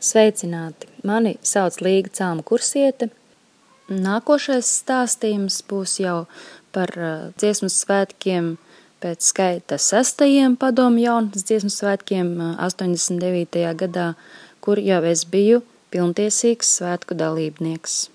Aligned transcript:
Sveicināti! 0.00 0.88
Mani 1.04 1.34
sauc 1.44 1.74
Līga 1.84 2.08
Cēlma 2.16 2.40
Kursiete. 2.48 3.10
Nākošais 3.92 4.70
stāstījums 4.80 5.58
būs 5.68 5.98
jau 6.00 6.22
par 6.72 6.88
dziesmu 7.36 7.68
svētkiem 7.68 8.54
pēc 9.04 9.28
skaita 9.28 9.76
sestajiem 9.76 10.56
padomu 10.56 11.02
jaunatnes 11.04 11.44
dziesmu 11.44 11.68
svētkiem 11.74 12.32
89. 12.64 13.60
gadā, 13.82 14.06
kur 14.64 14.80
jau 14.80 15.02
es 15.04 15.26
biju 15.28 15.60
pilntiesīgs 15.92 16.72
svētku 16.80 17.18
dalībnieks. 17.20 18.06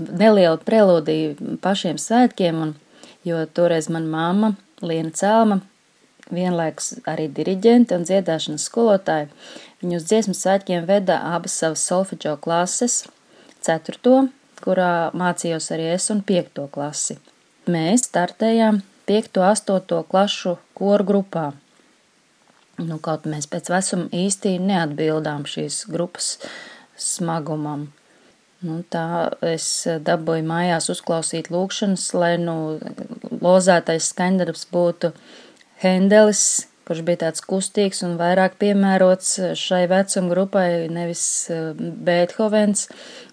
Neliela 0.00 0.56
prelūdija 0.64 1.58
pašiem 1.60 2.00
svētkiem, 2.00 2.56
un, 2.56 2.72
jo 3.28 3.44
toreiz 3.52 3.92
man 3.92 4.08
mamma 4.08 4.54
Liena 4.80 5.12
Cēlma 5.12 5.60
vienlaikus 6.32 6.94
arī 7.10 7.26
diriģente 7.34 7.96
un 7.98 8.06
dziedāšanas 8.08 8.64
skolotāja. 8.70 9.28
Viņu 9.80 9.96
uz 9.96 10.04
dziesmu 10.10 10.34
svētkiem 10.36 10.84
veda 10.88 11.16
abas 11.32 11.54
savas 11.56 11.86
solfeģo 11.88 12.34
klases, 12.44 13.02
ceturto, 13.64 14.26
kurā 14.60 15.08
mācījos 15.16 15.70
arī 15.72 15.94
es, 15.94 16.10
un 16.12 16.20
piekto 16.26 16.66
klasi. 16.72 17.16
Mēs 17.70 18.04
startējām 18.10 18.82
piekto, 19.08 19.44
astoto 19.46 20.02
klašu 20.10 20.58
koru 20.76 21.06
grupā. 21.08 21.46
Nu, 22.80 22.98
kaut 23.00 23.24
mēs 23.28 23.48
pēc 23.48 23.72
vecuma 23.72 24.08
īsti 24.16 24.58
neatbildām 24.64 25.48
šīs 25.48 25.82
grupas 25.92 26.34
smagumam. 27.00 27.88
Nu, 28.60 28.82
tā 28.92 29.30
es 29.48 29.66
dabūju 30.04 30.44
mājās 30.44 30.90
uzklausīt 30.92 31.48
lūkšanas, 31.52 32.10
lai 32.16 32.34
nu 32.40 32.56
lozētais 33.40 34.10
skaņdarbs 34.12 34.66
būtu 34.72 35.14
Hendelis, 35.80 36.66
kurš 36.90 37.04
bija 37.06 37.20
tāds 37.28 37.44
kustīgs 37.46 38.00
un 38.02 38.16
vairāk 38.18 38.56
piemērots 38.58 39.36
šai 39.54 39.84
vecuma 39.90 40.32
grupai, 40.32 40.68
nevis 40.90 41.22
eh, 41.54 41.68
Beethovens, 41.78 42.88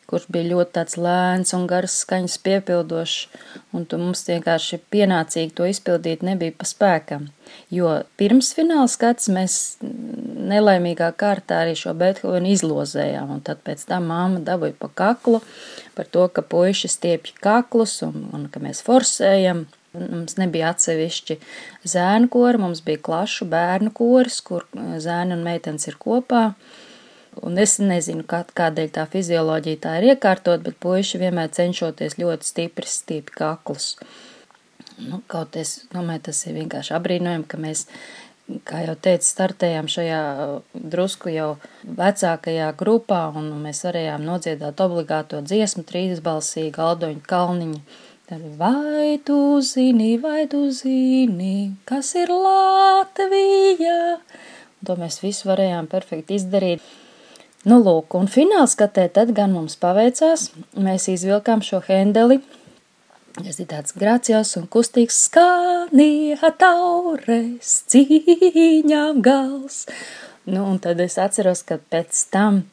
kurš 0.08 0.28
bija 0.32 0.52
ļoti 0.52 0.76
tāds 0.76 0.98
lēns 1.02 1.56
un 1.58 1.66
garas 1.68 1.96
skaņas 2.04 2.38
piepildošs, 2.46 3.16
un 3.74 3.88
tu 3.90 3.98
mums 3.98 4.22
vienkārši 4.30 4.78
pienācīgi 4.94 5.56
to 5.58 5.66
izpildīt 5.68 6.22
nebija 6.24 6.54
pa 6.54 6.68
spēkam. 6.70 7.26
Jo 7.74 7.96
pirms 8.20 8.54
fināla 8.54 8.86
skats 8.92 9.32
mēs 9.34 9.58
nelaimīgā 9.82 11.10
kārtā 11.18 11.64
arī 11.66 11.74
šo 11.80 11.96
Beethovenu 11.98 12.54
izlozējām, 12.54 13.34
un 13.40 13.42
tad 13.42 13.66
pēc 13.66 13.88
tam 13.90 14.12
māma 14.12 14.44
dabūja 14.46 14.78
pa 14.78 14.92
kaklu 15.02 15.42
par 15.98 16.08
to, 16.14 16.30
ka 16.30 16.46
puiši 16.46 16.94
stiepj 16.94 17.34
kaklus 17.42 18.04
un, 18.06 18.30
un 18.38 18.46
ka 18.54 18.62
mēs 18.64 18.86
forsējam. 18.86 19.66
Mums 19.98 20.38
nebija 20.38 20.72
atsevišķi 20.74 21.40
zēnu 21.88 22.30
kori, 22.34 22.62
mums 22.62 22.84
bija 22.86 23.02
klašu 23.10 23.48
bērnu 23.50 23.94
koris, 23.98 24.42
kur 24.46 24.68
eh, 24.76 24.98
zēni 25.04 25.38
un 25.38 25.46
meitenes 25.48 25.90
ir 25.90 25.98
kopā. 26.02 26.52
Un 27.46 27.60
es 27.62 27.76
nezinu, 27.78 28.24
kā, 28.26 28.42
kādēļ 28.58 28.88
tā 28.96 29.04
fizioloģija 29.12 29.82
tā 29.84 29.98
ir 30.00 30.14
iekārtot, 30.14 30.64
bet 30.66 30.80
puiši 30.82 31.22
vienmēr 31.22 31.52
cenšoties 31.54 32.18
ļoti 32.18 32.50
stipri 32.50 32.90
stīpi 32.90 33.36
kaklus. 33.38 33.92
Nu, 34.98 35.20
kaut 35.30 35.58
es 35.62 35.84
domāju, 35.94 36.24
tas 36.32 36.40
ir 36.48 36.56
vienkārši 36.58 36.96
apbrīnojami, 36.98 37.46
ka 37.46 37.60
mēs, 37.62 37.84
kā 38.66 38.82
jau 38.88 38.96
teicu, 38.98 39.28
startējām 39.28 39.90
šajā 39.94 40.22
drusku 40.74 41.30
jau 41.30 41.52
vecākajā 41.86 42.72
grupā, 42.80 43.28
un 43.38 43.52
mēs 43.62 43.84
varējām 43.86 44.26
nodziedāt 44.26 44.82
obligāto 44.82 45.44
dziesmu 45.46 45.86
trīsbalsīgu 45.86 46.82
Aldoņu 46.88 47.22
Kalniņu 47.30 47.84
Tad 48.28 48.42
vai 48.58 49.22
tu 49.24 49.62
zini, 49.62 50.18
vai 50.20 50.48
tu 50.52 50.66
zini, 50.70 51.78
kas 51.88 52.10
ir 52.20 52.28
Latvija? 52.28 54.18
Un 54.20 54.90
to 54.90 54.98
mēs 55.00 55.22
visu 55.24 55.48
varējām 55.48 55.88
perfekti 55.88 56.36
izdarīt. 56.36 56.84
Nu, 57.64 57.78
lūk, 57.80 58.18
un 58.20 58.28
fināls 58.28 58.76
skatē 58.76 59.06
tad 59.16 59.32
gan 59.38 59.56
mums 59.56 59.80
paveicās. 59.80 60.50
Mēs 60.76 61.08
izvilkām 61.14 61.64
šo 61.64 61.80
hendeli. 61.88 62.42
Tas 63.38 63.62
ir 63.64 63.70
tāds 63.72 63.96
gracios 63.96 64.52
un 64.60 64.68
kustīgs 64.76 65.24
skanīja 65.30 66.52
taures 66.60 67.78
cīņām 67.94 69.24
gals. 69.24 69.86
Nu, 70.44 70.66
un 70.68 70.84
tad 70.84 71.00
es 71.00 71.16
atceros, 71.16 71.64
ka 71.64 71.80
pēc 71.80 72.26
tam 72.36 72.66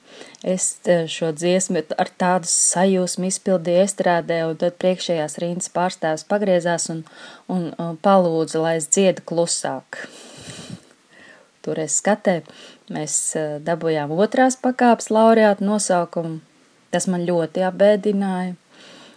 es 0.44 0.78
eh, 0.84 1.06
šo 1.08 1.32
dziesmu 1.32 1.82
ar 1.96 2.10
tādu 2.20 2.48
sajūsmu 2.50 3.28
izpildīju 3.30 3.84
estrādē, 3.86 4.42
un 4.50 4.58
tad 4.60 4.76
priekšējās 4.82 5.38
rindas 5.42 5.70
pārstāvs 5.72 6.26
pagriezās 6.28 6.90
un, 6.92 7.00
un, 7.48 7.70
un 7.80 7.96
palūdza, 8.04 8.60
lai 8.60 8.74
es 8.80 8.90
dziedu 8.92 9.24
klusāk. 9.24 10.04
Toreiz 11.64 11.96
skatē 12.02 12.42
mēs 12.92 13.16
eh, 13.40 13.56
dabūjām 13.64 14.12
otrās 14.12 14.58
pakāpes 14.60 15.08
laureātu 15.14 15.64
nosaukumu. 15.64 16.42
Tas 16.92 17.08
man 17.10 17.24
ļoti 17.26 17.64
apbēdināja. 17.66 18.54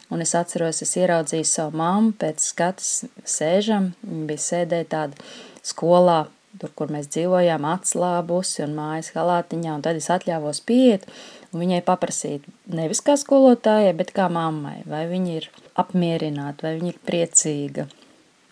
Un 0.07 0.23
es 0.23 0.31
atceros, 0.39 0.79
es 0.81 0.95
ieraudzīju 0.95 1.45
savu 1.45 1.75
mammu 1.77 2.13
pēc 2.15 2.39
skatas 2.53 2.91
sēžam. 3.27 3.91
Viņa 4.07 4.27
bija 4.29 4.44
sēdēja 4.45 4.88
tāda 4.94 5.27
skolā 5.67 6.21
tur, 6.61 6.71
kur 6.77 6.91
mēs 6.93 7.09
dzīvojām, 7.13 7.67
atslābusi 7.69 8.63
un 8.65 8.75
mājas 8.77 9.11
halātiņā, 9.15 9.75
un 9.77 9.85
tad 9.85 9.99
es 9.99 10.09
atļāvos 10.13 10.63
pieiet 10.67 11.05
un 11.51 11.61
viņai 11.63 11.83
paprasīt 11.85 12.47
nevis 12.71 13.03
kā 13.05 13.17
skolotājai, 13.19 13.93
bet 13.97 14.13
kā 14.15 14.27
mammai, 14.31 14.79
vai 14.89 15.05
viņa 15.11 15.37
ir 15.37 15.49
apmierināta, 15.79 16.67
vai 16.67 16.77
viņa 16.79 16.93
ir 16.93 16.99
priecīga. 17.07 17.87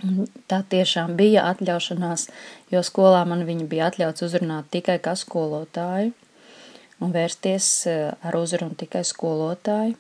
Un 0.06 0.28
tā 0.52 0.60
tiešām 0.70 1.16
bija 1.18 1.48
atļaušanās, 1.54 2.28
jo 2.74 2.82
skolā 2.86 3.24
man 3.28 3.46
viņa 3.48 3.68
bija 3.72 3.90
atļauts 3.90 4.26
uzrunāt 4.28 4.68
tikai 4.74 5.00
kā 5.02 5.16
skolotāju 5.18 6.12
un 7.04 7.14
vērsties 7.16 7.70
eh, 7.92 8.12
ar 8.24 8.38
uzrunu 8.40 8.76
tikai 8.78 9.04
skolotāju. 9.08 9.96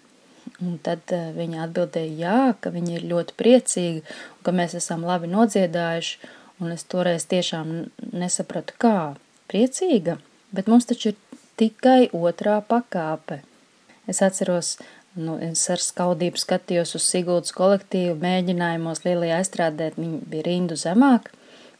Un 0.61 0.77
tad 0.83 1.11
eh, 1.15 1.31
viņa 1.35 1.63
atbildēja, 1.65 2.15
jā, 2.19 2.41
ka 2.61 2.71
viņa 2.75 2.99
ir 2.99 3.07
ļoti 3.11 3.35
priecīga 3.39 4.03
un 4.03 4.43
ka 4.45 4.53
mēs 4.55 4.75
esam 4.77 5.03
labi 5.07 5.31
nodziedājuši 5.31 6.29
Un 6.63 6.71
es 6.71 6.85
toreiz 6.87 7.25
tiešām 7.27 7.71
nesapratu, 8.15 8.75
kā 8.79 9.15
priecīga, 9.51 10.17
bet 10.55 10.69
mums 10.71 10.87
taču 10.87 11.11
ir 11.11 11.41
tikai 11.59 12.07
otrā 12.15 12.61
pakāpe. 12.63 13.41
Es 14.07 14.21
atceros, 14.23 14.75
nu, 15.19 15.35
es 15.41 15.63
ar 15.73 15.81
skaudību 15.81 16.39
skatījos 16.39 16.95
uz 16.95 17.07
Siguldas 17.09 17.55
kolektīvu 17.55 18.15
mēģinājumos 18.21 19.03
lielajā 19.07 19.41
aizstrādēt, 19.41 19.99
viņi 19.99 20.21
bija 20.31 20.47
rindu 20.47 20.79
zemāk, 20.79 21.31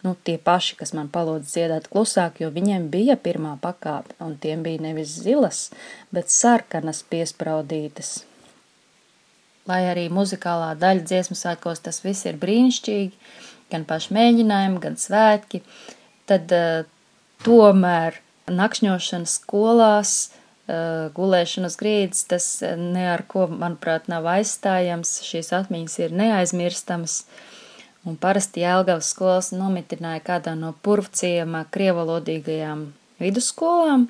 nu, 0.06 0.16
tie 0.28 0.38
paši, 0.38 0.75
kas 0.81 0.94
man 0.97 1.09
palūdz 1.13 1.50
dziedāt 1.50 1.90
klusāk, 1.94 2.42
jo 2.44 2.52
viņiem 2.53 2.90
bija 2.94 3.18
pirmā 3.18 3.56
pakāpe, 3.62 4.13
un 4.22 4.38
tiem 4.42 4.63
bija 4.66 4.84
nevis 4.90 5.16
zilas, 5.24 5.69
bet 6.13 6.34
sarkanas 6.34 7.03
piespraudītas. 7.09 8.18
Lai 9.66 9.81
arī 9.90 10.09
muzikālā 10.13 10.75
daļa 10.78 11.07
dziesmu 11.09 11.38
svētkos 11.40 11.81
tas 11.88 12.03
viss 12.06 12.28
ir 12.30 12.38
brīnišķīgi, 12.38 13.18
gan 13.73 13.85
paši 13.87 14.15
mēģinājumi, 14.15 14.81
gan 14.83 14.97
svētki, 14.99 15.61
tad 16.29 16.51
uh, 16.55 16.87
tomēr 17.45 18.19
nakšņošana 18.51 19.29
skolās, 19.29 20.15
uh, 20.67 21.09
gulēšana 21.15 21.71
uz 21.71 21.77
grīdas, 21.81 22.25
tas 22.29 22.49
ne 22.61 23.07
ar 23.13 23.25
ko, 23.29 23.47
manuprāt, 23.51 24.09
nav 24.11 24.27
aizstājams, 24.35 25.17
šīs 25.27 25.53
atmiņas 25.61 25.99
ir 26.05 26.17
neaizmirstamas. 26.23 27.23
Un 28.05 28.19
parasti 28.21 28.61
Jēlgavas 28.61 29.07
skolas 29.15 29.49
nomitināja 29.49 30.21
kādā 30.27 30.53
no 30.53 30.75
purvciema 30.85 31.63
krievalodīgajām 31.73 32.83
vidusskolām, 33.21 34.07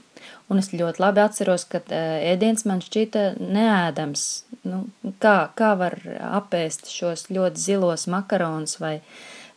un 0.50 0.62
es 0.62 0.72
ļoti 0.74 1.02
labi 1.02 1.22
atceros, 1.24 1.66
ka 1.70 1.82
ēdiens 1.94 2.66
man 2.70 2.82
šķita 2.84 3.26
neēdams. 3.40 4.26
Nu, 4.66 4.86
kā, 5.22 5.38
kā 5.58 5.74
var 5.78 6.00
apēst 6.40 6.90
šos 6.92 7.28
ļoti 7.34 7.62
zilos 7.62 8.08
makaronus 8.12 8.80
vai 8.82 8.98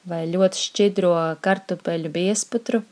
vai 0.09 0.25
ļoti 0.31 0.63
šķidro 0.67 1.17
kartupeļu 1.45 2.13
biesputru. 2.15 2.83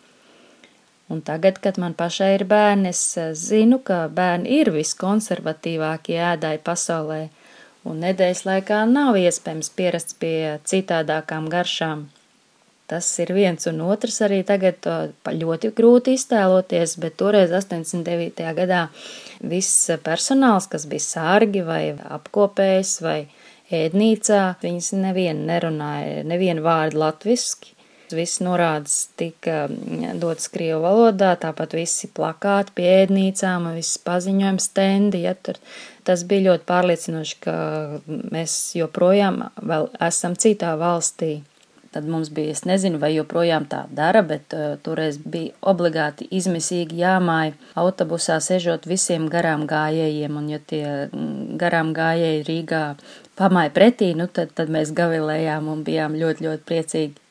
Un 1.09 1.21
tagad, 1.23 1.61
kad 1.63 1.79
man 1.79 1.95
pašai 1.95 2.33
ir 2.35 2.45
bērni, 2.51 2.91
es 2.91 3.03
eh, 3.21 3.31
zinu, 3.39 3.79
ka 3.79 4.07
bērni 4.11 4.59
ir 4.61 4.73
viskonservatīvākie 4.75 6.19
ēdāji 6.33 6.63
pasaulē, 6.67 7.21
un 7.87 8.03
nedēļas 8.03 8.43
laikā 8.49 8.83
nav 8.91 9.19
iespējams 9.21 9.71
pierast 9.79 10.17
pie 10.23 10.59
citādākām 10.67 11.47
garšām. 11.53 12.09
Tas 12.91 13.07
ir 13.19 13.33
viens 13.35 13.67
un 13.67 13.81
otrs 13.83 14.21
arī 14.23 14.45
tagad 14.47 14.87
ļoti 15.27 15.73
grūti 15.75 16.13
iztēloties, 16.15 16.95
bet 17.03 17.17
toreiz 17.19 17.51
89. 17.55 18.45
gadā 18.59 18.83
viss 19.43 19.89
personāls, 20.07 20.69
kas 20.71 20.87
bija 20.91 21.03
sārgi 21.03 21.65
vai 21.67 21.83
apkopējs 22.19 22.93
vai 23.03 23.19
ēdnīcā, 23.75 24.43
viņas 24.63 24.93
neviena 25.01 25.49
nerunāja, 25.55 26.23
neviena 26.27 26.65
vārda 26.65 27.07
latviski. 27.07 27.73
Viss 28.15 28.39
norādes 28.39 29.09
tika 29.19 29.65
mm, 29.67 30.21
dotas 30.23 30.47
Krievu 30.55 30.85
valodā, 30.85 31.33
tāpat 31.43 31.75
visi 31.75 32.07
plakāti 32.15 32.77
pie 32.79 32.87
ēdnīcām, 33.01 33.67
visi 33.75 33.99
paziņojumi 34.07 34.63
stendi, 34.63 35.25
ja 35.27 35.35
tur 35.35 35.59
tas 36.07 36.23
bija 36.29 36.53
ļoti 36.53 36.69
pārliecinoši, 36.69 37.37
ka 37.43 37.57
mēs 38.07 38.55
joprojām 38.79 39.43
vēl 39.59 39.91
esam 40.07 40.39
citā 40.39 40.77
valstī. 40.79 41.41
tad 41.97 42.09
mums 42.13 42.29
bija, 42.29 42.53
es 42.53 42.65
nezinu, 42.69 42.99
vai 43.01 43.15
joprojām 43.15 43.65
tā 43.73 43.87
dara, 43.89 44.21
bet 44.23 44.53
uh, 44.53 44.75
toreiz 44.85 45.17
bija 45.17 45.55
obligāti 45.65 46.27
izmisīgi 46.31 46.99
jāmāja 47.01 47.55
autobusā 47.75 48.37
sežot 48.45 48.85
visiem 48.87 49.31
garām 49.33 49.65
gājējiem, 49.71 50.37
un 50.37 50.51
ja 50.53 50.59
tie 50.61 50.85
mm, 51.07 51.57
garām 51.57 51.95
gājēji 51.97 52.45
Rīgā 52.51 52.83
pamāja 53.39 53.73
pretī, 53.75 54.11
nu 54.17 54.27
tad, 54.33 54.53
tad 54.57 54.73
mēs 54.73 54.95
gavilējām 54.97 55.71
un 55.73 55.85
bijām 55.87 56.17
ļoti, 56.19 56.49
ļoti 56.49 56.69
priecīgi. 56.69 57.23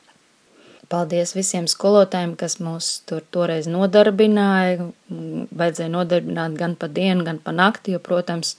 Paldies 0.90 1.34
visiem 1.34 1.66
skolotājiem, 1.70 2.36
kas 2.38 2.60
mūs 2.62 2.90
tur 3.10 3.24
toreiz 3.34 3.66
nodarbināja. 3.72 4.92
Vajadzēja 5.10 5.90
nodarbināt 5.90 6.58
gan 6.60 6.76
pa 6.78 6.90
dienu, 6.92 7.26
gan 7.26 7.40
pa 7.42 7.54
nakti, 7.56 7.96
jo, 7.96 8.02
protams, 8.06 8.54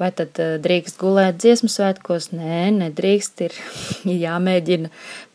vai 0.00 0.08
tad 0.16 0.40
eh, 0.40 0.56
drīkst 0.62 0.96
gulēt 1.00 1.40
dziesmu 1.42 1.68
svētkos? 1.72 2.30
Nē, 2.32 2.70
nedrīkst, 2.78 3.44
ir 3.44 3.58
jāmēģina 4.26 4.92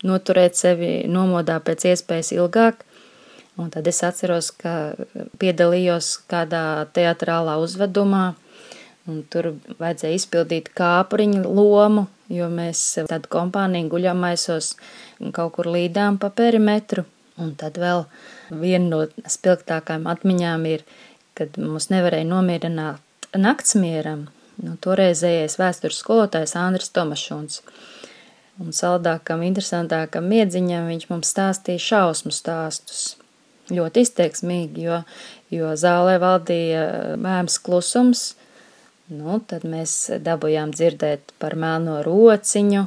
noturēt 0.07 0.57
sevi 0.57 0.93
nomodā 1.09 1.59
pēc 1.61 1.91
iespējas 1.93 2.33
ilgāk. 2.39 2.87
Un 3.61 3.69
tad 3.69 3.85
es 3.91 3.99
atceros, 4.01 4.49
ka 4.57 4.95
piedalījos 5.37 6.15
kādā 6.31 6.87
teatrālā 6.95 7.59
uzvedumā, 7.61 8.31
un 9.09 9.21
tur 9.31 9.53
vajadzēja 9.79 10.17
izpildīt 10.17 10.69
kāpuriņu 10.77 11.45
lomu, 11.47 12.05
jo 12.31 12.49
mēs 12.51 12.83
tad 13.09 13.27
kompānija 13.31 13.89
guļamaisos 13.91 14.75
kaut 15.35 15.55
kur 15.57 15.71
līdām 15.73 16.19
pa 16.21 16.31
perimetru. 16.33 17.05
Un 17.41 17.55
tad 17.57 17.79
vēl 17.81 18.03
viena 18.53 18.89
no 18.91 19.29
spilgtākajām 19.29 20.05
atmiņām 20.11 20.67
ir, 20.69 20.83
kad 21.37 21.55
mums 21.57 21.89
nevarēja 21.93 22.27
nomierināt 22.29 23.31
naktsmieram. 23.37 24.27
Nu, 24.61 24.75
toreizējais 24.83 25.57
vēstures 25.57 26.01
skolotājs 26.03 26.53
Andris 26.59 26.91
Tomašons. 26.93 27.61
Un 28.61 28.75
saldākam, 28.75 29.41
interesantākam 29.47 30.27
miedziņam 30.29 30.89
viņš 30.91 31.07
mums 31.09 31.31
stāstīja 31.33 31.81
šausmu 31.81 32.33
stāstus. 32.35 33.15
Ļoti 33.71 34.03
izteiksmīgi, 34.05 34.83
jo, 34.85 34.99
jo 35.55 35.71
zālē 35.79 36.17
valdīja 36.21 36.83
mēms 37.21 37.55
klusums, 37.63 38.25
Nu, 39.11 39.41
tad 39.43 39.65
mēs 39.67 39.93
dabūjām 40.23 40.71
dzirdēt 40.71 41.33
par 41.41 41.57
melno 41.59 41.97
rociņu, 42.05 42.85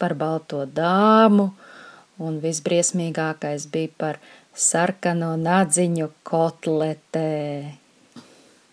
par 0.00 0.14
balto 0.16 0.62
dāmu, 0.64 1.50
un 2.24 2.38
visbriesmīgākais 2.40 3.66
bija 3.74 3.92
par 4.00 4.20
sarkano 4.56 5.34
nadziņu 5.36 6.08
kotletē. 6.24 7.81